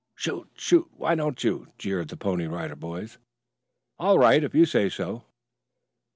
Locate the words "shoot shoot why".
0.15-1.13